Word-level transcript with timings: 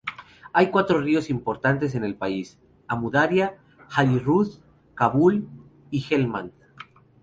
Hay 0.51 0.71
cuatro 0.71 0.99
ríos 0.99 1.29
importantes 1.29 1.93
en 1.93 2.03
el 2.03 2.15
país: 2.15 2.57
Amu 2.87 3.11
Daria, 3.11 3.59
Hari 3.95 4.17
Rud, 4.17 4.47
Kabul 4.95 5.47
y 5.91 5.99
Helmand. 6.09 6.53